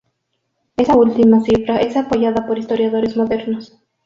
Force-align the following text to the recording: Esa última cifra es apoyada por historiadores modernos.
Esa 0.77 0.95
última 0.97 1.41
cifra 1.41 1.77
es 1.79 1.95
apoyada 1.95 2.47
por 2.47 2.57
historiadores 2.57 3.15
modernos. 3.17 3.79